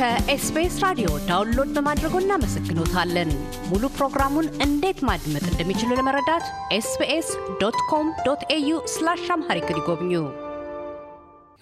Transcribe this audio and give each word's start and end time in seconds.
ከ 0.00 0.30
SBS 0.30 0.76
ራዲዮ 0.84 1.08
download 1.26 1.70
በማድረጎ 1.76 2.14
እናመሰግኖታለን። 2.22 3.30
ሙሉ 3.70 3.82
ፕሮግራሙን 3.96 4.46
እንዴት 4.66 4.98
ማድመጥ 5.08 5.42
እንደሚችሉ 5.50 5.90
ለመረዳት 5.98 6.44
SBS 6.76 7.28
dot 7.60 7.78
com 7.90 8.06
dot 8.26 8.42
au 8.56 8.70
slash 8.94 9.24
Amharic 9.34 9.68
ይጎብኙ። 9.72 10.12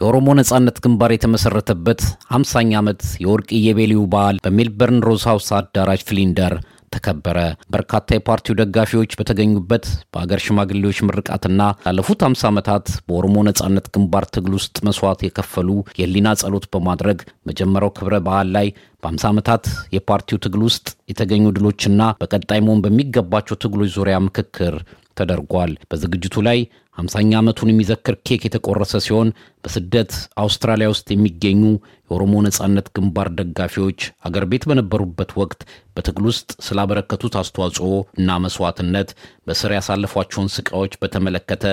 የኦሮሞ 0.01 0.29
ነጻነት 0.41 0.77
ግንባር 0.85 1.13
የተመሠረተበት 1.15 2.03
50ኛ 2.33 2.71
ዓመት 2.83 3.03
የወርቅ 3.25 3.51
ኢዮቤልዩ 3.61 4.03
በዓል 4.15 4.39
በሜልበርን 4.45 5.01
ሮዝ 5.09 5.25
ሃውስ 5.31 5.49
አዳራሽ 5.59 6.05
ፍሊንደር 6.11 6.55
ተከበረ። 6.93 7.39
በርካታ 7.71 8.17
የፓርቲው 8.17 8.59
ደጋፊዎች 8.61 9.13
በተገኙበት 9.19 9.85
በአገር 10.13 10.41
ሽማግሌዎች 10.45 10.99
ምርቃትና 11.09 11.55
ላለፉት 11.85 12.21
50 12.27 12.49
ዓመታት 12.51 12.87
በኦሮሞ 13.09 13.37
ነጻነት 13.49 13.89
ግንባር 13.95 14.27
ትግል 14.37 14.55
ውስጥ 14.59 14.77
መስዋዕት 14.89 15.23
የከፈሉ 15.27 15.69
የህሊና 16.01 16.29
ጸሎት 16.43 16.67
በማድረግ 16.75 17.19
መጀመሪያው 17.51 17.95
ክብረ 17.99 18.15
በዓል 18.27 18.51
ላይ 18.57 18.69
በ50 19.03 19.27
ዓመታት 19.31 19.65
የፓርቲው 19.97 20.41
ትግል 20.45 20.63
ውስጥ 20.69 20.87
የተገኙ 21.11 21.45
ድሎችና 21.59 22.03
በቀጣይ 22.23 22.63
መሆን 22.67 22.83
በሚገባቸው 22.87 23.59
ትግሎች 23.65 23.91
ዙሪያ 23.97 24.17
ምክክር 24.27 24.75
ተደርጓል። 25.17 25.73
በዝግጅቱ 25.91 26.37
ላይ 26.49 26.59
50ኛ 26.99 27.33
ዓመቱን 27.41 27.71
የሚዘክር 27.71 28.15
ኬክ 28.29 28.43
የተቆረሰ 28.47 28.93
ሲሆን 29.07 29.29
በስደት 29.65 30.13
አውስትራሊያ 30.45 30.89
ውስጥ 30.93 31.07
የሚገኙ 31.13 31.63
የኦሮሞ 32.09 32.35
ነጻነት 32.47 32.87
ግንባር 32.97 33.29
ደጋፊዎች 33.41 34.01
አገር 34.29 34.45
ቤት 34.53 34.65
በነበሩበት 34.71 35.33
ወቅት 35.43 35.61
በትግል 35.97 36.27
ውስጥ 36.31 36.51
ስላበረከቱት 36.69 37.37
አስተዋጽኦ 37.43 37.91
እና 38.21 38.39
መስዋዕትነት 38.47 39.11
በስር 39.49 39.75
ያሳለፏቸውን 39.79 40.53
ስቃዮች 40.57 40.95
በተመለከተ 41.05 41.65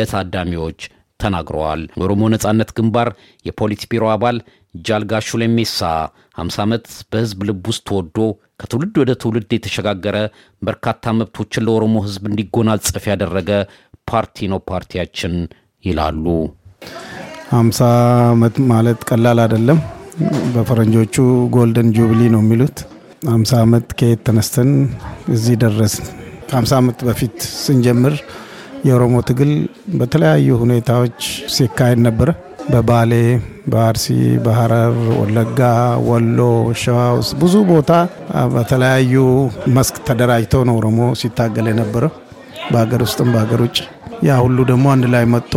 ለታዳሚዎች 0.00 0.80
ተናግረዋል። 1.20 1.80
የኦሮሞ 1.98 2.22
ነጻነት 2.34 2.70
ግንባር 2.78 3.08
የፖሊት 3.48 3.82
ቢሮ 3.90 4.04
አባል 4.14 4.36
ጃልጋሹ 4.86 5.38
ለሜሳ 5.42 5.78
50 6.42 6.62
ዓመት 6.64 6.84
በህዝብ 7.12 7.40
ልብ 7.48 7.64
ውስጥ 7.70 7.82
ተወዶ 7.88 8.18
ከትውልድ 8.60 8.94
ወደ 9.02 9.12
ትውልድ 9.22 9.50
የተሸጋገረ 9.54 10.16
በርካታ 10.62 11.12
መብቶችን 11.18 11.64
ለኦሮሞ 11.66 11.94
ህዝብ 12.06 12.24
እንዲጎናጸፍ 12.30 13.04
ያደረገ 13.10 13.50
ፓርቲ 14.10 14.48
ነው 14.52 14.60
ፓርቲያችን 14.70 15.34
ይላሉ። 15.84 16.24
ሀምሳ 17.52 17.80
ዓመት 18.30 18.56
ማለት 18.72 19.00
ቀላል 19.08 19.38
አይደለም። 19.44 19.78
በፈረንጆቹ 20.54 21.16
ጎልደን 21.54 21.88
ጁብሊ 21.96 22.22
ነው 22.34 22.42
የሚሉት። 22.44 22.78
ሀምሳ 23.30 23.52
ዓመት 23.64 23.86
ከየት 23.98 24.20
ተነስተን 24.26 24.70
እዚህ 25.34 25.56
ደረስን። 25.62 26.06
ከሀምሳ 26.48 26.72
ዓመት 26.80 26.98
በፊት 27.08 27.34
ስንጀምር 27.64 28.14
የኦሮሞ 28.86 29.16
ትግል 29.28 29.50
በተለያዩ 29.98 30.48
ሁኔታዎች 30.62 31.18
ሲካሄድ 31.54 32.00
ነበረ። 32.06 32.28
በባሌ፣ 32.70 33.12
በአርሲ፣ 33.66 34.06
በሀረር፣ 34.44 34.96
ወለጋ፣ 35.20 35.60
ወሎ፣ 36.08 36.38
ሸዋ 36.82 36.98
ውስጥ 37.18 37.32
ብዙ 37.42 37.54
ቦታ 37.70 37.90
በተለያዩ 38.54 39.14
መስክ 39.76 39.96
ተደራጅቶ 40.08 40.62
ነው 40.68 40.76
ኦሮሞ 40.80 41.00
ሲታገል 41.20 41.68
የነበረው 41.72 42.12
በሀገር 42.72 43.02
ውስጥም 43.06 43.30
በሀገር 43.34 43.62
ውጭ። 43.66 43.78
ያ 44.28 44.32
ሁሉ 44.44 44.58
ደግሞ 44.70 44.86
አንድ 44.94 45.04
ላይ 45.14 45.24
መጥቶ 45.34 45.54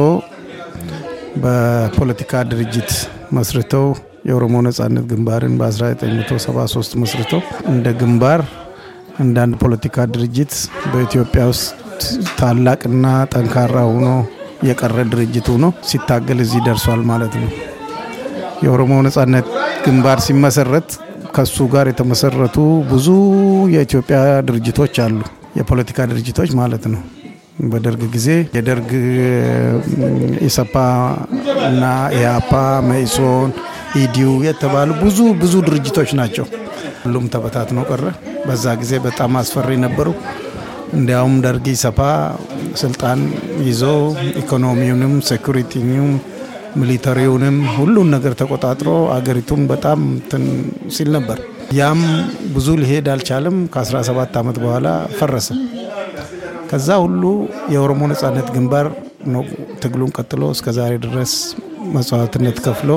በፖለቲካ 1.44 2.42
ድርጅት 2.52 2.92
መስርተው 3.38 3.86
የኦሮሞ 4.30 4.56
ነጻነት 4.68 5.06
ግንባርን 5.12 5.56
በ1973 5.62 6.94
መስርተው 7.04 7.42
እንደ 7.74 7.88
ግንባር 8.02 8.42
እንደ 9.24 9.38
አንድ 9.46 9.56
ፖለቲካ 9.64 10.06
ድርጅት 10.14 10.54
በኢትዮጵያ 10.92 11.44
ውስጥ 11.52 11.66
ታላቅና 12.40 13.06
ጠንካራ 13.34 13.76
ሆኖ 13.90 14.08
የቀረ 14.70 14.98
ድርጅት 15.14 15.48
ሆኖ 15.54 15.66
ሲታገል 15.90 16.40
እዚህ 16.46 16.62
ደርሷል 16.68 17.02
ማለት 17.12 17.34
ነው። 17.42 17.50
የኦሮሞ 18.66 18.94
ነጻነት 19.08 19.48
ግንባር 19.86 20.20
ሲመሰረት 20.28 20.90
ከሱ 21.36 21.58
ጋር 21.74 21.86
የተመሰረቱ 21.92 22.58
ብዙ 22.92 23.08
የኢትዮጵያ 23.76 24.18
ድርጅቶች 24.50 24.96
አሉ፣ 25.06 25.20
የፖለቲካ 25.60 26.06
ድርጅቶች 26.12 26.52
ማለት 26.62 26.86
ነው። 26.94 27.02
በደርግ 27.66 28.02
ጊዜ 28.14 28.28
የደርግ 28.56 28.90
ኢሰፓ 30.48 30.76
እና 31.68 31.84
ኢያፓ፣ 32.16 32.52
መኢሶን፣ 32.90 33.50
ኢዲዩ 34.02 34.30
የተባሉ 34.48 34.90
ብዙ 35.04 35.20
ብዙ 35.42 35.54
ድርጅቶች 35.68 36.12
ናቸው። 36.20 36.46
ሁሉም 37.04 37.26
ተበታትኖ 37.34 37.80
ቀረ። 37.90 38.04
በዛ 38.48 38.66
ጊዜ 38.82 38.94
በጣም 39.06 39.38
አስፈሪ 39.42 39.70
ነበሩ። 39.86 40.08
እንዲያውም 40.94 41.36
ደርግ 41.46 41.66
ኢሰፓ 41.74 42.00
ስልጣን 42.82 43.20
ይዞ 43.68 43.84
ኢኮኖሚውንም 44.42 45.14
security 45.30 45.75
ውንም 45.75 46.10
military 46.82 47.25
ውንም 47.25 47.58
ሁሉን 47.76 48.08
ነገር 48.16 48.34
ተቆጣጥሮ 48.40 48.90
አገሪቱን 49.16 49.62
በጣም 49.72 50.00
እንትን 50.12 50.44
ሲል 50.96 51.10
ነበር። 51.18 51.40
ያም 51.74 52.02
ብዙ 52.56 52.68
ሊሄድ 52.82 53.08
አልቻለም። 53.14 53.58
ከ17 53.76 54.10
ዓመት 54.42 54.58
በኋላ 54.64 54.88
ፈረሰ። 55.20 55.50
ከዛ 56.74 56.92
ሁሉ 57.04 57.24
የኦሮሞ 57.74 58.04
ነጻነት 58.12 58.48
ግንባር 58.54 58.86
ትግሉን 59.82 60.12
ቀጥሎ 60.20 60.44
እስከ 60.54 60.68
ዛሬ 60.78 60.94
ድረስ 61.04 61.34
መስዋዕትነት 61.96 62.58
ከፍሎ 62.66 62.92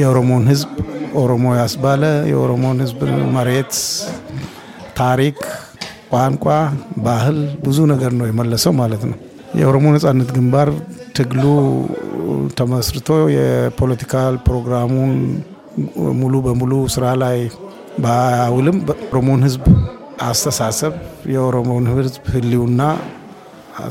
የኦሮሞን 0.00 0.42
ሕዝብ 0.50 0.72
ኦሮሞ 1.20 1.44
ያስባለ 1.60 2.02
የኦሮሞን 2.30 2.80
ሕዝብ 2.84 3.00
መሬት፣ 3.36 3.72
ታሪክ፣ 5.00 5.38
ቋንቋ፣ 6.12 6.44
ባህል 7.06 7.38
ብዙ 7.66 7.78
ነገር 7.92 8.12
ነው 8.18 8.26
የመለሰው 8.30 8.74
ማለት 8.82 9.04
ነው። 9.10 9.16
የኦሮሞ 9.60 9.86
ነጻነት 9.96 10.30
ግንባር 10.38 10.70
ትግሉ 11.18 11.44
ተመስርቶ 12.60 13.08
የፖለቲካል 13.36 14.36
ፕሮግራሙን 14.48 15.14
ሙሉ 16.20 16.34
በሙሉ 16.48 16.72
ስራ 16.96 17.06
ላይ 17.24 17.38
ባያውልም 18.04 18.78
ኦሮሞን 19.10 19.42
ሕዝብ 19.48 19.64
አስተሳሰብ 20.22 20.94
የኦሮሞን 21.34 21.86
ህዝብ 21.92 22.24
ህልውና 22.34 22.82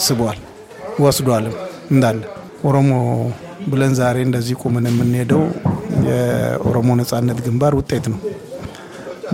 ስቧል 0.06 0.40
ወስዷልም 1.00 1.56
እንዳለ 1.92 2.20
ኦሮሞ 2.68 2.92
ብለን 3.72 3.94
ዛሬ 4.00 4.18
እንደዚህ 4.28 4.56
ቁምን 4.64 4.86
የምንሄደው 4.90 5.42
የኦሮሞ 6.10 6.90
ነጻነት 7.00 7.40
ግንባር 7.48 7.76
ውጤት 7.80 8.06
ነው። 8.14 8.20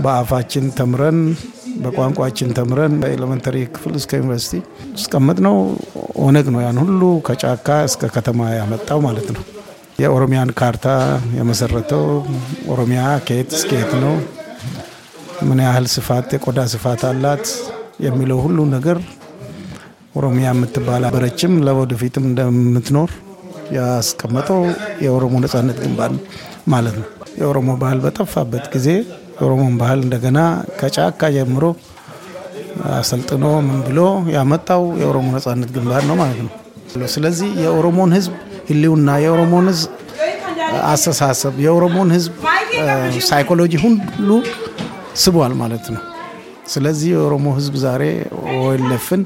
በአፋችን 0.03 0.65
ተምረን 0.79 1.19
በቋንቋችን 1.83 2.55
ተምረን 2.57 2.93
በኤሌመንተሪ 3.01 3.57
ክፍል 3.75 3.93
እስከ 3.99 4.11
ዩኒቨርሲቲ 4.19 4.55
እስቀመጥ 4.99 5.37
ነው 5.47 5.55
ኦነግ 6.25 6.47
ነው 6.55 6.61
ያን 6.65 6.79
ሁሉ 6.83 7.01
ከጫካ 7.27 7.77
እስከ 7.89 8.09
ከተማ 8.15 8.49
ያመጣው 8.59 9.01
ማለት 9.07 9.29
ነው። 9.35 9.43
የኦሮሚያን 10.03 10.49
ካርታ 10.59 10.87
የመሰረተው 11.37 12.03
ኦሮሚያ 12.73 13.03
ከየት 13.27 13.51
እስከ 13.59 13.71
ነው 14.03 14.15
ምን 15.47 15.59
ያህል 15.65 15.85
ስፋት 15.95 16.27
የቆዳ 16.35 16.59
ስፋት 16.73 17.01
አላት 17.09 17.45
የሚለው 18.05 18.39
ሁሉ 18.45 18.59
ነገር 18.75 18.97
ኦሮሚያ 20.19 20.47
የምትባል 20.53 21.03
አበረችም 21.09 21.53
ለወደፊትም 21.67 22.23
እንደምትኖር 22.29 23.11
ያስቀመጠው 23.77 24.61
የኦሮሞ 25.05 25.35
ነጻነት 25.45 25.77
ግንባር 25.83 26.11
ማለት 26.73 26.95
ነው። 27.01 27.07
የኦሮሞ 27.41 27.69
ባህል 27.81 27.99
በጠፋበት 28.05 28.65
ጊዜ 28.75 28.87
የኦሮሞን 29.39 29.75
ባህል 29.81 29.99
እንደገና 30.05 30.39
ከጫካ 30.79 31.21
ጀምሮ 31.35 31.65
አሰልጥኖ 32.97 33.45
ምን 33.67 33.79
ብሎ 33.87 33.99
ያመጣው 34.35 34.83
የኦሮሞ 35.01 35.27
ነጻነት 35.37 35.69
ግንባር 35.75 36.03
ነው 36.09 36.17
ማለት 36.21 36.39
ነው። 36.47 36.53
ስለዚህ 37.15 37.49
የኦሮሞን 37.65 38.11
ህዝብ 38.17 38.33
ህልውና፣ 38.69 39.09
የኦሮሞን 39.25 39.67
ህዝብ 39.71 39.91
አስተሳሰብ፣ 40.91 41.53
የኦሮሞን 41.65 42.09
ህዝብ 42.17 42.33
ሳይኮሎጂ 43.29 43.73
ሁሉ 43.83 44.29
ስቧል 45.17 45.53
ማለት 45.61 45.85
ነው። 45.95 46.03
ስለዚህ 46.73 47.09
የኦሮሞ 47.13 47.47
ህዝብ 47.57 47.75
ዛሬ 47.85 48.03
OLF 48.57 48.96
ን 48.96 49.21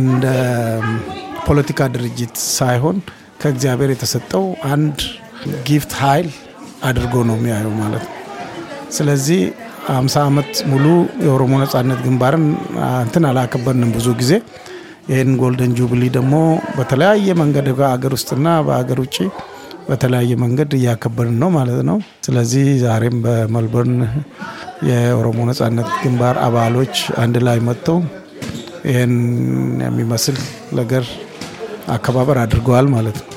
እንደ 0.00 0.24
ፖለቲካ 1.46 1.80
ድርጅት 1.94 2.34
ሳይሆን 2.56 2.96
ከእግዚአብሔር 3.42 3.90
የተሰጠው 3.92 4.44
አንድ 4.72 4.98
gift 5.68 5.92
ኃይል 6.02 6.28
አድርጎ 6.84 7.14
ነው 7.28 7.36
የሚያየው 7.38 7.74
ማለት 7.82 8.04
ነው። 8.08 8.14
ስለዚህ 8.96 9.40
አምሳ 9.96 10.16
ዓመት 10.28 10.52
ሙሉ 10.70 10.84
የኦሮሞ 11.26 11.52
ነጻነት 11.62 12.00
ግንባርን 12.06 12.46
እንትን 13.04 13.26
አላከበርንም 13.30 13.90
ብዙ 13.96 14.08
ጊዜ። 14.20 14.32
ይህን 15.10 15.30
golden 15.42 15.72
jubilee 15.78 16.04
ደግሞ 16.16 16.34
በተለያየ 16.78 17.34
መንገድ 17.42 17.66
በአገር 17.78 18.12
ውስጥና 18.16 18.46
በአገር 18.68 19.00
ውጭ 19.04 19.16
በተለያየ 19.88 20.32
መንገድ 20.44 20.70
እያከበርን 20.78 21.36
ነው 21.42 21.50
ማለት 21.56 21.80
ነው። 21.90 21.98
ስለዚህ 22.26 22.64
ዛሬም 22.82 23.16
በሜልበርን 23.24 23.94
የኦሮሞ 24.88 25.38
ነጻነት 25.50 25.88
ግንባር 26.02 26.36
አባሎች 26.46 26.94
አንድ 27.22 27.36
ላይ 27.46 27.58
መጥተው 27.68 27.98
ይህን 28.88 29.14
የሚመስል 29.86 30.36
ነገር 30.78 31.04
አከባበር 31.94 32.38
አድርገዋል 32.42 32.86
ማለት 32.96 33.16
ነው። 33.22 33.30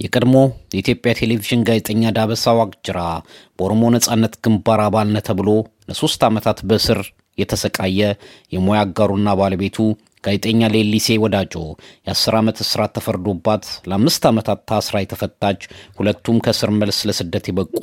የቀድሞ 0.00 0.36
የኢትዮጵያ 0.74 1.12
ቴሌቪዥን 1.20 1.64
ጋዜጠኛ 1.68 2.02
ዳበሳ 2.16 2.54
ዋቅጅራ 2.60 2.98
በኦሮሞ 3.58 3.84
ነጻነት 3.96 4.34
ግንባር 4.46 4.80
አባልነት 4.86 5.26
ተብሎ 5.30 5.50
ለሶስት 5.90 6.22
ዓመታት 6.28 6.58
በእስር 6.70 7.00
የተሰቃየ 7.38 8.00
የሙያ 8.54 8.80
አጋሩና 8.86 9.30
ባለቤቱ 9.40 9.78
ጋዜጠኛ 10.26 10.68
ሌሊሴ 10.74 11.16
ወዳጆ 11.22 11.54
የአስር 12.06 12.34
ዓመት 12.38 12.58
እስራት 12.64 12.92
ተፈርዶባት 12.96 13.64
ለአምስት 13.90 14.22
ዓመታት 14.30 14.60
ታስራ 14.70 15.02
የተፈታች 15.02 15.60
ሁለቱም 15.98 16.38
ከእስር 16.44 16.70
መልስ 16.78 16.98
ለስደት 17.08 17.44
የበቁ 17.50 17.78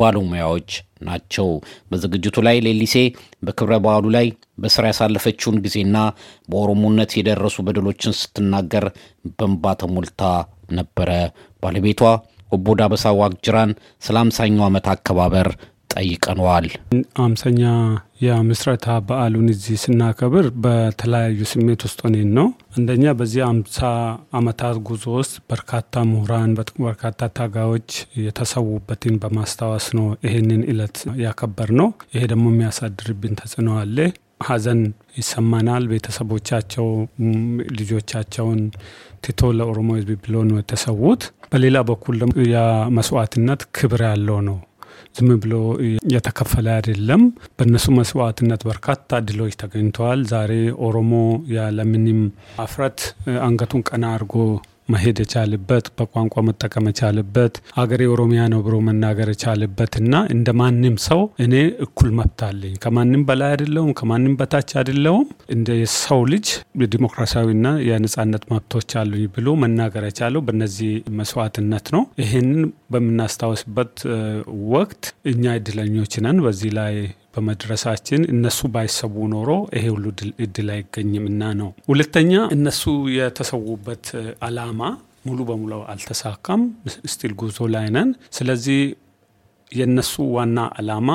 ባለሙያዎች 0.00 0.70
ናቸው። 1.08 1.48
በዝግጅቱ 1.90 2.36
ላይ 2.46 2.56
ሌሊሴ 2.66 2.96
በክብረ 3.46 3.78
በዓሉ 3.84 4.06
ላይ 4.16 4.26
በስራ 4.62 4.84
ያሳለፈችውን 4.90 5.60
ጊዜና 5.66 5.96
በኦሮሞነት 6.50 7.10
የደረሱ 7.18 7.56
በደሎችን 7.68 8.18
ስትናገር 8.20 8.86
በእንባ 9.32 9.74
ተሞልታ 9.82 10.22
ነበረ። 10.80 11.10
ባለቤቷ 11.62 12.02
ኦቦ 12.52 12.68
ዳበሳ 12.78 13.06
ዋቅጅራን 13.18 13.72
ስለ 14.04 14.16
አምሳኛው 14.22 14.64
ዓመት 14.68 14.86
አከባበር 14.92 15.48
ጠይቀነዋል። 15.92 16.66
አምሰኛ 17.24 17.60
የምስረታ 18.24 18.86
በዓሉን 19.08 19.48
እዚህ 19.52 19.76
ስናከብር 19.82 20.46
በተለያዩ 20.64 21.40
ስሜት 21.52 21.82
ውስጥ 21.86 21.98
ሆኔን 22.06 22.30
ነው። 22.38 22.48
አንደኛ 22.76 23.12
በዚህ 23.18 23.42
አምሳ 23.48 23.78
ዓመታት 24.38 24.78
ጉዞ 24.88 25.04
ውስጥ 25.16 25.36
በርካታ 25.50 26.02
ምሁራን፣ 26.10 26.52
በርካታ 26.80 27.30
ታጋዮች 27.38 27.90
የተሰዉበትን 28.24 29.16
በማስታወስ 29.22 29.86
ነው 29.98 30.08
ይሄንን 30.26 30.64
እለት 30.72 30.96
ያከበር 31.24 31.70
ነው። 31.80 31.88
ይሄ 32.14 32.24
ደግሞ 32.32 32.46
የሚያሳድርብን 32.52 33.38
ተጽዕኖ 33.40 33.70
አለ። 33.80 33.96
ሐዘን 34.46 34.78
ይሰማናል። 35.18 35.84
ቤተሰቦቻቸው 35.90 36.86
ልጆቻቸውን 37.78 38.60
ትቶ 39.24 39.50
ለኦሮሞ 39.56 39.90
ሕዝብ 39.96 40.10
ብሎ 40.24 40.36
ነው 40.48 40.56
የተሰዉት። 40.60 41.22
በሌላ 41.52 41.78
በኩል 41.88 42.14
ደግሞ 42.20 42.34
የመስዋዕትነት 42.52 43.62
ክብር 43.76 44.02
ያለው 44.08 44.38
ነው። 44.48 44.58
ዝም 45.16 45.30
ብሎ 45.42 45.54
የተከፈለ 46.14 46.66
አይደለም። 46.76 47.22
በእነሱ 47.56 47.86
መስዋዕትነት 47.96 48.62
በርካታ 48.68 48.98
ድሎች 49.28 49.54
ተገኝተዋል። 49.62 50.20
ዛሬ 50.32 50.52
ኦሮሞ 50.86 51.12
ያለምንም 51.54 52.20
አፍረት 52.64 53.00
አንገቱን 53.44 53.84
ቀና 53.90 54.04
አድርጎ 54.14 54.34
መሄድ 54.92 55.18
የቻለበት 55.22 55.86
በቋንቋ 55.96 56.42
መጠቀም 56.46 56.86
የቻለበት 56.90 57.54
ሀገሬ 57.76 58.02
ኦሮሚያ 58.12 58.42
ነው 58.52 58.60
ብሎ 58.66 58.76
መናገር 58.86 59.28
የቻለበት 59.32 59.92
እና 60.00 60.14
እንደ 60.34 60.48
ማንም 60.60 60.96
ሰው 61.06 61.20
እኔ 61.44 61.54
እኩል 61.86 62.10
መብት 62.18 62.40
አለኝ፣ 62.48 62.74
ከማንም 62.84 63.22
በላይ 63.28 63.50
አይደለውም፣ 63.52 63.92
ከማንም 64.00 64.34
በታች 64.40 64.70
አይደለውም፣ 64.80 65.26
እንደ 65.54 65.68
ሰው 65.96 66.20
ልጅ 66.32 66.46
የዲሞክራሲያዊና 66.82 67.66
የነጻነት 67.88 68.44
መብቶች 68.52 68.90
አሉኝ 69.00 69.24
ብሎ 69.34 69.56
መናገር 69.62 70.04
የቻለው 70.08 70.42
በነዚህ 70.46 70.92
መስዋዕትነት 71.20 71.86
ነው። 71.94 72.04
ይህንን 72.22 72.60
በምናስታውስበት 72.94 73.94
ወቅት 74.72 75.02
እኛ 75.30 75.54
እድለኞች 75.58 76.14
ነን። 76.24 76.38
በዚህ 76.44 76.70
ላይ 76.78 76.94
በመድረሳችን 77.34 78.22
እነሱ 78.32 78.60
ባይሰዉ 78.74 79.14
ኖሮ 79.32 79.50
ይሄ 79.76 79.84
ሁሉ 79.94 80.06
እድል 80.44 80.68
አይገኝም 80.74 81.26
እና 81.30 81.52
ነው። 81.60 81.70
ሁለተኛ 81.90 82.32
እነሱ 82.56 82.82
የተሰዉበት 83.16 84.06
አላማ 84.46 84.80
ሙሉ 85.26 85.38
በሙሉ 85.48 85.72
አልተሳካም። 85.92 86.60
still 87.12 87.32
ጉዞ 87.40 87.68
ላይ 87.72 87.86
ነን። 87.96 88.10
ስለዚህ 88.36 88.80
የነሱ 89.70 90.14
ዋና 90.34 90.60
አላማ 90.78 91.08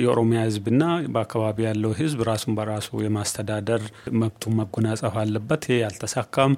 የኦሮሚያ 0.00 0.40
ሕዝብና 0.46 0.82
በአካባቢ 1.12 1.58
ያለው 1.66 1.92
ሕዝብ 2.00 2.18
ራሱን 2.28 2.56
በራሱ 2.58 2.88
የማስተዳደር 3.04 3.82
መብቱን 4.18 4.56
መጎናጸፍ 4.58 5.14
አለበት። 5.22 5.62
ይሄ 5.68 5.78
አልተሳካም። 5.86 6.54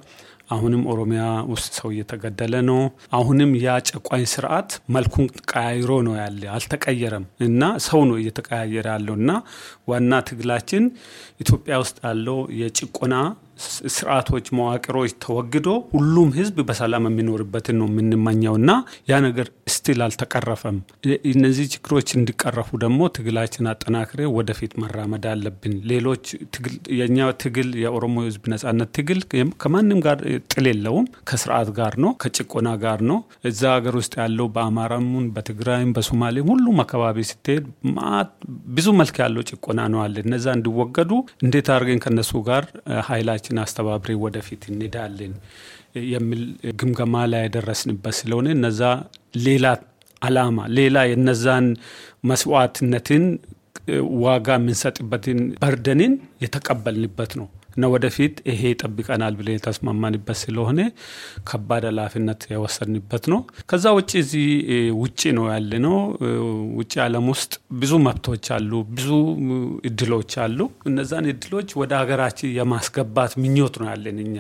አሁንም 0.49 0.83
ኦሮሚያ 0.93 1.23
ውስጥ 1.51 1.71
ሰው 1.79 1.89
እየተገደለ 1.93 2.55
ነው። 2.69 2.81
አሁንም 3.19 3.51
ያ 3.63 3.77
ጨቋኝ 3.89 4.25
ስርዓት 4.33 4.71
መልኩን 4.95 5.27
ቀያይሮ 5.53 5.91
ነው 6.07 6.15
ያለ፣ 6.21 6.43
አልተቀየረም 6.55 7.25
እና 7.47 7.63
ሰው 7.87 8.01
ነው 8.11 8.17
እየተቀያየረ 8.21 8.87
ያለው 8.95 9.17
እና 9.21 9.31
ዋና 9.89 10.21
ትግላችን 10.29 10.85
ኢትዮጵያ 11.41 11.75
ውስጥ 11.85 11.97
ያለው 12.07 12.39
የጭቆና 12.61 13.15
ስርዓቶች፣ 13.95 14.47
መዋቅሮች 14.57 15.13
ተወግዶ 15.25 15.69
ሁሉም 15.95 16.31
ህዝብ 16.37 16.57
በሰላም 16.69 17.05
የሚኖርበትን 17.09 17.77
ነው 17.81 17.89
የምንመኘው 17.91 18.55
እና 18.61 18.71
ያ 19.11 19.21
ነገር 19.27 19.47
still 19.75 20.01
አልተቀረፈም። 20.07 20.79
እነዚህ 21.33 21.67
ችግሮች 21.75 22.09
እንዲቀረፉ 22.19 22.69
ደግሞ 22.85 23.01
ትግላችን 23.17 23.69
አጠናክሬ 23.73 24.21
ወደፊት 24.37 24.73
መራመድ 24.83 25.27
አለብን። 25.33 25.75
ሌሎች 25.93 26.25
የእኛ 26.99 27.29
ትግል 27.45 27.71
የኦሮሞ 27.83 28.17
ህዝብ 28.27 28.45
ነጻነት 28.53 28.91
ትግል 28.99 29.21
ከማንም 29.63 30.01
ጋር 30.07 30.19
ጥል 30.53 30.67
የለውም። 30.71 31.07
ከስርዓት 31.31 31.71
ጋር 31.79 31.95
ነው፣ 32.05 32.13
ከጭቆና 32.23 32.69
ጋር 32.85 33.01
ነው። 33.11 33.19
እዛ 33.51 33.63
ሀገር 33.77 33.95
ውስጥ 34.01 34.15
ያለው 34.23 34.47
በአማራም፣ 34.55 35.27
በትግራይም፣ 35.37 35.93
በሶማሌም 35.97 36.51
ሁሉም 36.55 36.79
አካባቢ 36.85 37.19
ስትሄድ 37.31 37.65
ብዙ 38.75 38.87
መልክ 38.99 39.17
ያለው 39.25 39.43
ጭቆና 39.51 39.81
ነው 39.93 40.01
አለ። 40.05 40.17
እነዛ 40.27 40.47
እንዲወገዱ 40.57 41.11
እንዴት 41.45 41.69
አድርገን 41.75 42.03
ከነሱ 42.05 42.33
ጋር 42.49 42.65
ኃይላችን 43.09 43.43
አስተባብሬ 43.65 44.15
ወደፊት 44.25 44.63
እንሄዳለን 44.71 45.33
የሚል 46.13 46.43
ግምገማ 46.81 47.25
ላይ 47.33 47.43
የደረስንበት 47.47 48.17
ስለሆነ 48.21 48.49
እነዛ 48.57 48.81
ሌላ 49.47 49.67
አላማ 50.23 50.59
ሌላ 50.79 50.99
የነዛን 51.11 51.67
መስዋዕትነትን 52.31 53.25
ዋጋ 54.23 54.49
የምንሰጥበትን 54.59 55.41
በርደንን 55.63 56.13
የተቀበልንበት 56.45 57.33
ነው 57.41 57.47
እና 57.77 57.91
ወደፊት 57.93 58.35
ይሄ 58.51 58.63
ይጠብቀናል 58.73 59.35
ብለን 59.39 59.57
የተስማማንበት 59.57 60.39
ስለሆነ 60.43 60.81
ከባድ 61.49 61.85
ኃላፊነት 61.89 62.41
የወሰድንበት 62.53 63.25
ነው። 63.33 63.41
ከዛ 63.71 63.95
ውጭ 63.99 64.11
እዚህ 64.21 64.47
ውጭ 65.01 65.23
ነው 65.39 65.47
ያለ 65.53 65.73
ነው። 65.85 65.97
ውጭ 66.79 66.93
ዓለም 67.05 67.27
ውስጥ 67.33 67.53
ብዙ 67.81 67.93
መብቶች 68.07 68.47
አሉ፣ 68.57 68.71
ብዙ 68.95 69.09
እድሎች 69.89 70.33
አሉ። 70.45 70.59
እነዛን 70.91 71.27
እድሎች 71.33 71.69
ወደ 71.81 71.93
ሀገራችን 72.01 72.53
የማስገባት 72.59 73.33
ምኞት 73.43 73.75
ነው 73.81 73.89
ያለን 73.91 74.19
እኛ 74.25 74.37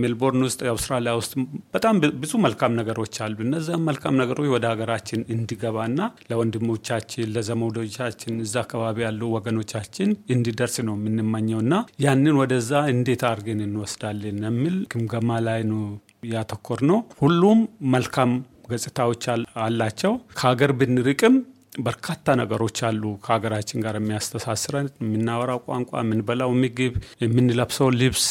ሜልቦርን 0.00 0.42
ውስጥ 0.46 0.60
አውስትራሊያ 0.72 1.14
ውስጥ 1.20 1.32
በጣም 1.74 1.94
ብዙ 2.22 2.32
መልካም 2.44 2.72
ነገሮች 2.78 3.14
አሉ። 3.24 3.36
እነዛን 3.46 3.82
መልካም 3.88 4.16
ነገሮች 4.22 4.48
ወደ 4.54 4.64
ሀገራችን 4.72 5.00
እንዲገባና 5.34 5.98
ለወንድሞቻችን፣ 6.30 7.28
ለዘመዶቻችን 7.34 8.34
እዛ 8.44 8.54
አካባቢ 8.64 8.98
ያሉ 9.04 9.22
ወገኖቻችን 9.34 10.08
እንዲደርስ 10.34 10.76
ነው 10.86 10.94
የምንመኘው 10.98 11.60
እና 11.64 11.74
ያንን 12.04 12.36
ወደ 12.40 12.52
ዛ 12.64 12.80
እንዴት 12.92 13.22
አድርገን 13.28 13.60
እንወስዳለን 13.66 14.38
የሚል 14.46 14.76
ግምገማ 14.92 15.38
ላይ 15.46 15.60
ነው 15.70 15.82
ያተኮር 16.32 16.80
ነው። 16.90 16.98
ሁሉም 17.20 17.60
መልካም 17.94 18.32
ገጽታዎች 18.68 19.24
አላቸው። 19.64 20.12
ከሀገር 20.36 20.70
ብንርቅም 20.78 21.34
በርካታ 21.78 22.34
ነገሮች 22.40 22.78
አሉ 22.86 23.02
ከሀገራችን 23.22 23.82
ጋር 23.84 23.94
የሚያስተሳስረን። 23.98 24.88
የምናወራው 25.02 25.60
ቋንቋ፣ 25.66 25.92
የምንበላው 26.02 26.50
ምግብ፣ 26.58 26.94
የምንለብሰው 27.22 27.88
ልብስ፣ 28.00 28.24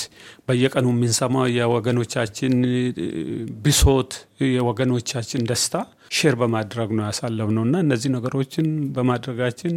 በየቀኑ 0.47 0.87
የምንሰማው 0.93 1.47
የወገኖቻችን 1.55 2.53
ብሶት፣ 3.65 4.11
የወገኖቻችን 4.51 5.47
ደስታ 5.51 5.75
share 6.11 6.35
በማድረግ 6.39 6.89
ነው 6.97 7.03
ያሳለፍነው 7.07 7.65
እና 7.67 7.75
እነዚህ 7.83 8.11
ነገሮችን 8.15 8.67
በማድረጋችን 8.95 9.75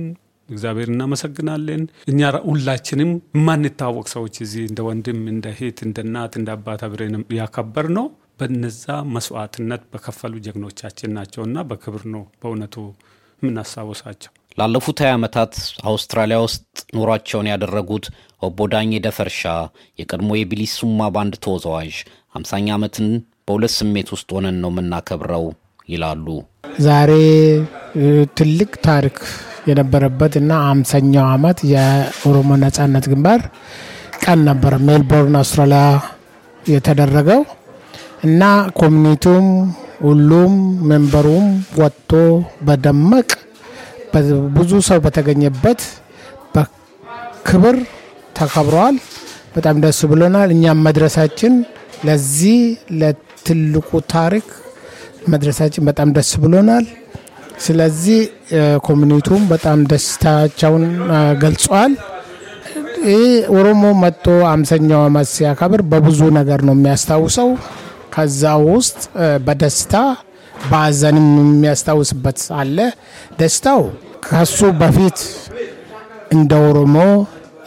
እግዚአብሔር 0.48 0.88
እናመሰግናለን። 0.92 1.82
እኛ 2.10 2.20
ሁላችንም 2.48 3.10
የማንታወቅ 3.36 4.06
ሰዎች 4.14 4.36
እዚህ 4.44 4.62
እንደ 4.68 4.80
ወንድም፣ 4.88 5.20
እንደ 5.32 5.46
እህት፣ 5.54 5.80
እንደ 5.86 5.98
እናት፣ 6.06 6.34
እንደ 6.40 6.50
አባት 6.56 6.82
አብረን 6.86 7.16
ያከበርነው 7.38 8.06
በነዛ 8.40 8.84
መስዋዕትነት 9.14 9.82
በከፈሉ 9.92 10.34
ጀግኖቻችን 10.46 11.12
ናቸውና 11.16 11.58
በክብር 11.68 12.04
ነው 12.14 12.22
በእውነቱ 12.40 12.76
የምናስታውሳቸው። 13.42 14.32
ላለፉት 14.58 14.98
20 15.02 15.14
ዓመታት 15.14 15.54
አውስትራሊያ 15.90 16.36
ውስጥ 16.44 16.64
ኑሯቸውን 16.96 17.50
ያደረጉት 17.52 18.04
ኦቦ 18.42 18.58
ደፈርሻ 19.06 19.42
የቀድሞ 19.98 20.30
የቢሊሱማ 20.38 21.08
ባንድ 21.16 21.34
ተወዛዋዥ 21.44 21.94
50ኛ 22.38 22.68
ዓመትን 22.76 23.08
በሁለት 23.48 23.72
ስሜት 23.78 24.08
ውስጥ 24.14 24.28
ሆነን 24.36 24.56
ነው 24.62 24.70
የምናከብረው 24.72 25.44
ይላሉ። 25.88 26.26
ዛሬ 26.80 27.10
ትልቅ 28.38 28.70
ታሪክ 28.86 29.16
የነበረበት 29.68 30.32
እና 30.40 30.52
አምሳኛው 30.70 31.26
ዓመት 31.34 31.58
የኦሮሞ 31.72 32.50
ነጻነት 32.64 33.04
ግንባር 33.12 33.40
ቀን 34.24 34.40
ነበረ 34.48 34.74
ሜልቦርን 34.86 35.36
አውስትራሊያ 35.40 35.82
የተደረገው 36.64 37.40
እና 38.24 38.42
community 38.80 39.27
ውም 39.27 39.48
ሁሉም 40.04 40.52
member 40.90 41.24
ኡም 41.24 41.46
ወጥቶ 41.80 42.12
በደመቅ 42.66 43.28
ብዙ 44.56 44.72
ሰው 44.88 44.98
በተገኘበት 45.04 45.80
በክብር 46.54 47.76
ተከብረዋል። 48.38 48.96
በጣም 49.56 49.76
ደስ 49.84 49.98
ብሎናል። 50.12 50.50
እኛም 50.54 50.84
መድረሳችን 50.86 51.52
ለዚህ 52.04 52.60
ለትልቁ 53.00 53.90
ታሪክ 54.14 54.46
መድረሳችን 55.32 55.86
በጣም 55.88 56.08
ደስ 56.16 56.30
ብሎናል። 56.42 56.86
ስለዚህ 57.64 58.20
community 58.86 59.26
ውም 59.26 59.44
በጣም 59.52 59.78
ደስታቸውን 59.90 60.84
ገልጸዋል። 61.42 61.92
ይህ 63.08 63.24
ኦሮሞ 63.54 63.84
መጥቶ 64.02 64.26
አምሳኛው 64.50 65.00
ዓመት 65.08 65.28
ሲያከብር 65.32 65.80
በብዙ 65.90 66.20
ነገር 66.38 66.60
ነው 66.68 66.74
የሚያስታውሰው። 66.76 67.50
ከዛ 68.14 68.42
ውስጥ 68.68 69.00
በደስታ 69.46 69.94
በሀዘንም 70.64 71.28
የሚያስታውስበት 71.42 72.40
አለ። 72.58 72.78
ደስታው 73.40 73.82
ከሱ 74.26 74.58
በፊት 74.80 75.18
እንደ 76.32 76.52
ኦሮሞ 76.68 76.96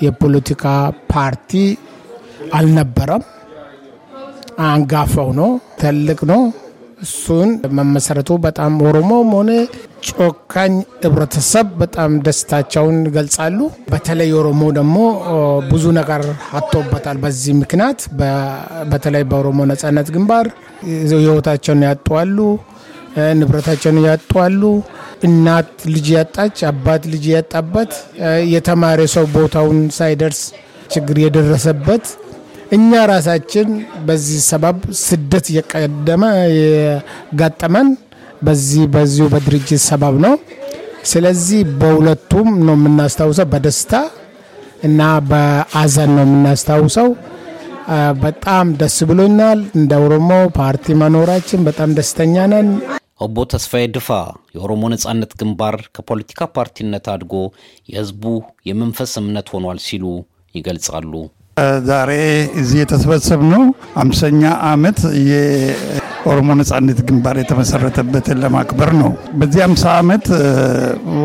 የፖለቲካ 0.04 0.64
ፓርቲ 1.12 1.52
አልነበረም። 2.54 3.24
አንጋፋው 4.68 5.30
ነው፣ 5.40 5.50
ትልቅ 5.82 6.20
ነው። 6.32 6.42
እሱን 6.98 7.50
መመሰረቱ 7.77 8.30
በጣም 8.46 8.72
ኦሮሞም 8.88 9.27
ሆነ 9.38 9.51
ጮካኝ 10.10 10.74
ህብረተሰብ 11.04 11.68
በጣም 11.82 12.12
ደስታቸውን 12.25 12.98
ይገልጻሉ። 13.08 13.60
በተለይ 13.92 14.30
ኦሮሞ 14.39 14.62
ደግሞ 14.77 14.96
ብዙ 15.72 15.86
ነገር 16.00 16.22
አጥቶበታል። 16.60 17.18
በዚህ 17.24 17.54
ምክንያት 17.62 18.00
በተለይ 18.92 19.25
በኦሮሞ 19.32 19.60
ነጻነት 19.72 20.10
ግንባር 20.16 20.48
ህይወታቸውን 21.13 21.84
ያጧሉ፣ 21.88 22.38
ንብረታቸውን 23.38 24.00
ያጧሉ። 24.08 24.62
እናት 25.27 25.70
ልጅ 25.94 26.08
ያጣች፣ 26.18 26.58
አባት 26.72 27.04
ልጅ 27.13 27.25
ያጣበት፣ 27.36 27.92
የተማረ 28.54 29.00
ሰው 29.16 29.25
ቦታውን 29.36 29.80
ሳይደርስ 29.98 30.42
ችግር 30.94 31.18
የደረሰበት 31.24 32.06
እኛ 32.72 32.92
ራሳችን 33.12 33.68
በዚህ 34.08 34.40
ሰበብ 34.50 34.78
ስደት 35.02 35.46
እየቀደመ 35.52 36.24
የጋጠመን 36.58 37.90
በዚህ 38.42 38.84
በዚሁ 38.96 39.26
በድርጅት 39.34 39.82
ሰበብ 39.86 40.16
ነው። 40.26 40.34
ስለዚህ 41.12 41.62
በሁለቱም 41.82 42.50
ነው 42.68 42.76
የምናስታውሰው፣ 42.80 43.48
በደስታ 43.54 43.94
እና 44.88 45.02
በአዘን 45.30 46.12
ነው 46.18 46.26
የምናስታውሰው። 46.28 47.10
በጣም 48.24 48.68
ደስ 48.80 48.98
ብሎናል። 49.10 49.60
እንደ 49.80 49.92
ኦሮሞ 50.06 50.30
ፓርቲ 50.58 50.96
መኖራችን 51.02 51.62
በጣም 51.68 51.90
ደስተኛ 52.00 52.36
ነን። 52.54 52.70
ኦቦ 53.22 53.38
ተስፋዬ 53.54 53.86
ድፋ 53.96 54.10
የኦሮሞ 54.56 54.84
ነጻነት 54.94 55.32
ግንባር 55.40 55.76
ከፖለቲካ 55.96 56.50
ፓርቲነት 56.58 57.06
አድጎ 57.14 57.34
የህዝቡ 57.90 58.24
የመንፈስ 58.70 59.14
እምነት 59.22 59.48
ሆኗል 59.56 59.80
ሲሉ 59.88 60.06
ይገልጻሉ። 60.56 61.14
ዛሬ 61.90 62.12
እዚህ 62.62 62.80
የተሰበሰብነው 62.82 63.64
አምሳኛ 64.02 64.42
ዓመት 64.72 65.00
የኦሮሞ 65.30 66.50
ነጻነት 66.60 67.00
ግንባር 67.08 67.36
የተመሰረተበትን 67.42 68.40
ለማክበር 68.44 68.92
ነው። 69.02 69.12
በዚህ 69.40 69.62
አምሳ 69.68 69.84
ዓመት 70.02 70.26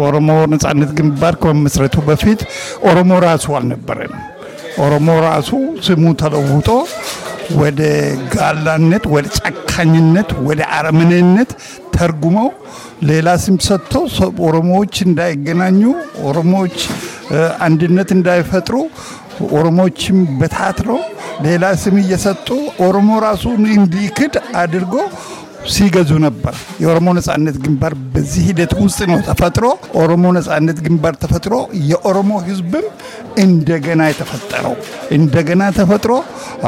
ኦሮሞ 0.06 0.28
ነጻነት 0.54 0.92
ግንባር 1.00 1.36
ከመመስረቱ 1.42 1.96
በፊት 2.08 2.42
ኦሮሞ 2.90 3.10
ራሱ 3.28 3.46
አልነበረም። 3.60 4.14
ኦሮሞ 4.84 5.08
ራሱ 5.28 5.50
ስሙ 5.86 6.04
ተለውጦ 6.22 6.68
ወደ 7.60 7.80
ጋላነት፣ 8.34 9.04
ወደ 9.14 9.26
ጨካኝነት፣ 9.40 10.28
ወደ 10.48 10.60
አረመኔነት 10.76 11.50
ተርጉመው 11.96 12.48
ሌላ 13.10 13.28
ስም 13.44 13.56
ሰጥቶ 13.66 13.94
ኦሮሞዎች 14.48 14.94
እንዳይገናኙ፣ 15.06 15.80
ኦሮሞዎች 16.28 16.76
አንድነት 17.66 18.08
እንዳይፈጥሩ 18.16 18.76
ኦሮሞዎችም 19.58 20.18
በታትነው 20.40 21.00
ሌላ 21.46 21.64
ስም 21.82 21.96
እየሰጡ 22.04 22.48
ኦሮሞ 22.86 23.10
ራሱን 23.28 23.62
እንዲክድ 23.78 24.34
አድርጎ 24.62 24.94
ሲገዙ 25.74 26.10
ነበር። 26.24 26.54
የኦሮሞ 26.82 27.08
ነጻነት 27.16 27.56
ግንባር 27.64 27.92
በዚህ 28.14 28.42
ሂደት 28.48 28.72
ውስጥ 28.84 29.00
ነው 29.10 29.18
ተፈጥሮ 29.28 29.66
ኦሮሞ 30.00 30.24
ነጻነት 30.36 30.78
ግንባር 30.86 31.14
ተፈጥሮ 31.22 31.54
የኦሮሞ 31.90 32.30
ሕዝብም 32.48 32.86
እንደገና 33.44 34.00
የተፈጠረው 34.10 34.74
እንደገና 35.18 35.62
ተፈጥሮ 35.78 36.12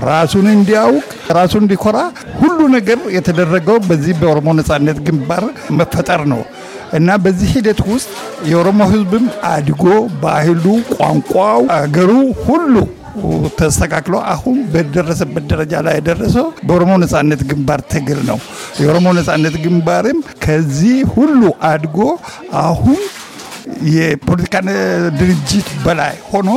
ራሱን 0.09 0.47
እንዲያውቅ 0.57 1.09
ራሱን 1.39 1.65
እንዲኮራ 1.67 1.99
ሁሉ 2.43 2.61
ነገር 2.77 3.01
የተደረገው 3.17 3.79
በዚህ 3.89 4.15
በኦሮሞ 4.23 4.49
ነጻነት 4.61 5.01
ግንባር 5.09 5.45
መፈጠር 5.81 6.23
ነው 6.35 6.43
እና 6.95 7.09
በዚህ 7.25 7.49
ሂደት 7.57 7.81
ውስጥ 7.93 8.11
የኦሮሞ 8.51 8.81
ሕዝብም 8.93 9.25
አድጎ 9.51 9.85
ባህሉ፣ 10.23 10.65
ቋንቋው፣ 10.95 11.63
አገሩ 11.79 12.11
ሁሉ 12.47 12.75
ተስተካክሎ 13.59 14.15
አሁን 14.33 14.57
በደረሰበት 14.73 15.45
ደረጃ 15.53 15.73
ላይ 15.87 15.95
የደረሰው 15.99 16.47
በኦሮሞ 16.69 16.93
ነጻነት 17.03 17.43
ግንባር 17.51 17.81
ትግል 17.93 18.21
ነው። 18.31 18.39
የኦሮሞ 18.81 19.07
ነጻነት 19.19 19.57
ግንባርም 19.65 20.19
ከዚህ 20.45 20.97
ሁሉ 21.17 21.41
አድጎ 21.71 21.99
አሁን 22.65 22.99
የፖለቲካ 23.95 24.57
ድርጅት 25.21 25.69
በላይ 25.85 26.17
ሆኖ 26.33 26.49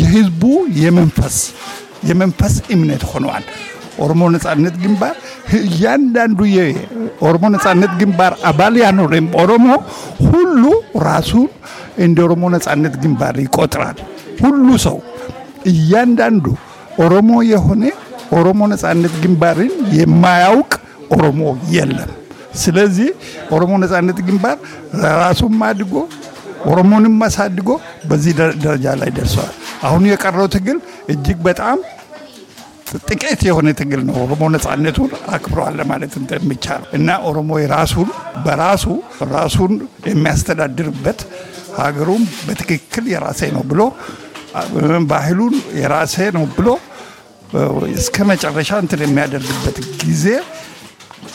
የህዝቡ 0.00 0.42
የመንፈስ 0.82 1.36
የመንፈስ 2.08 2.54
እምነት 2.74 3.04
ሆነዋል። 3.12 3.44
ኦሮሞ 4.04 4.22
ነጻነት 4.34 4.74
ግንባር 4.84 5.14
እያንዳንዱ 5.60 6.40
የኦሮሞ 6.56 7.44
ነጻነት 7.56 7.92
ግንባር 8.00 8.32
አባል 8.50 8.74
ያኖረም 8.84 9.26
ኦሮሞ 9.42 9.66
ሁሉ 10.30 10.62
ራሱን 11.08 11.48
እንደ 12.06 12.18
ኦሮሞ 12.26 12.42
ነጻነት 12.56 12.94
ግንባር 13.04 13.36
ይቆጥራል። 13.46 13.98
ሁሉ 14.42 14.66
ሰው 14.86 14.98
እያንዳንዱ 15.72 16.44
ኦሮሞ 17.04 17.30
የሆነ 17.52 17.82
ኦሮሞ 18.38 18.60
ነጻነት 18.72 19.14
ግንባርን 19.24 19.72
የማያውቅ 19.98 20.72
ኦሮሞ 21.16 21.42
የለም። 21.76 22.10
ስለዚህ 22.62 23.08
ኦሮሞ 23.54 23.72
ነጻነት 23.84 24.18
ግንባር 24.28 24.56
ራሱም 25.22 25.56
አድጎ 25.68 25.94
ኦሮሞንም 26.70 27.16
አሳድጎ 27.26 27.68
በዚህ 28.10 28.32
ደረጃ 28.64 28.86
ላይ 29.00 29.10
ደርሰዋል። 29.18 29.52
አሁን 29.88 30.02
የቀረው 30.10 30.46
ትግል 30.54 30.78
እጅግ 31.12 31.38
በጣም 31.48 31.78
ጥቂት 33.08 33.40
የሆነ 33.48 33.68
ትግል 33.80 34.02
ነው። 34.08 34.16
ኦሮሞ 34.22 34.42
ነጻነቱን 34.54 35.10
አክብረዋል 35.34 35.74
ለማለት 35.80 36.12
እንደሚቻል 36.20 36.82
እና 36.98 37.08
ኦሮሞ 37.30 37.50
የራሱን 37.62 38.08
በራሱ 38.44 38.84
ራሱን 39.32 39.72
የሚያስተዳድርበት 40.10 41.20
ሀገሩም 41.80 42.22
በትክክል 42.46 43.04
የራሴ 43.12 43.50
ነው 43.56 43.64
ብሎ 43.70 43.80
ባህሉን 45.10 45.54
የራሴ 45.80 46.16
ነው 46.36 46.46
ብሎ 46.56 46.68
እስከ 47.98 48.24
መጨረሻ 48.30 48.70
እንትን 48.84 49.02
የሚያደርግበት 49.04 49.76
ጊዜ 50.02 50.24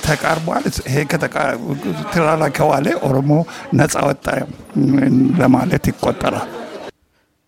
ተቃርቧል። 0.06 0.66
ይሄ 0.88 0.98
ተራራ 2.14 2.44
ከዋለ 2.58 2.88
ኦሮሞ 3.08 3.32
ነጻ 3.80 3.96
ወጣ 4.10 4.26
ለማለት 5.42 5.86
ይቆጠራል። 5.92 6.50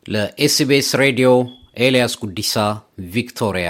ለኤስቢኤስ 0.05 0.89
ሬዲዮ 1.03 1.29
ኤልያስ 1.79 2.13
ጉዲሳ 2.23 2.53
ቪክቶሪያ። 3.15 3.69